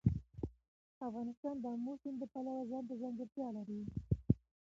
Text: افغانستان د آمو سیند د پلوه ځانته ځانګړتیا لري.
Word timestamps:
افغانستان 1.07 1.55
د 1.59 1.65
آمو 1.73 1.93
سیند 2.01 2.17
د 2.19 2.23
پلوه 2.33 2.63
ځانته 2.71 2.93
ځانګړتیا 3.01 3.47
لري. 3.57 3.79